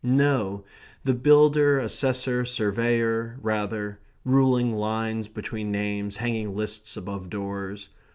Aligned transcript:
No, 0.03 0.63
the 1.03 1.13
builder, 1.13 1.77
assessor, 1.77 2.43
surveyor, 2.43 3.37
rather; 3.39 3.99
ruling 4.25 4.73
lines 4.73 5.27
between 5.27 5.71
names, 5.71 6.15
hanging 6.17 6.55
lists 6.55 6.97
above 6.97 7.29
doors. 7.29 7.89